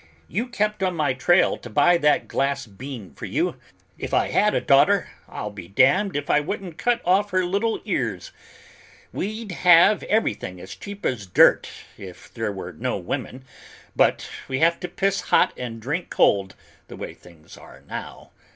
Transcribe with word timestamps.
"You 0.27 0.47
kept 0.47 0.81
on 0.81 0.95
my 0.95 1.13
trail 1.13 1.57
to 1.59 1.69
buy 1.69 1.99
that 1.99 2.27
glass 2.27 2.65
bean 2.65 3.13
for 3.13 3.25
you; 3.25 3.57
if 3.99 4.15
I 4.15 4.29
had 4.29 4.55
a 4.55 4.59
daughter, 4.59 5.11
I'll 5.29 5.51
be 5.51 5.67
damned 5.67 6.15
if 6.15 6.27
I 6.27 6.39
wouldn't 6.39 6.79
cut 6.79 7.01
off 7.05 7.29
her 7.29 7.45
little 7.45 7.79
ears. 7.85 8.31
We'd 9.13 9.51
have 9.51 10.01
everything 10.01 10.59
as 10.59 10.73
cheap 10.73 11.05
as 11.05 11.27
dirt 11.27 11.69
if 11.99 12.33
there 12.33 12.51
were 12.51 12.73
no 12.73 12.97
women, 12.97 13.45
but 13.95 14.27
we 14.47 14.57
have 14.57 14.79
to 14.79 14.87
piss 14.87 15.21
hot 15.21 15.53
and 15.55 15.79
drink 15.79 16.09
cold, 16.09 16.55
the 16.87 16.95
way 16.97 17.13
things 17.13 17.55
are 17.55 17.83
now." 17.87 18.31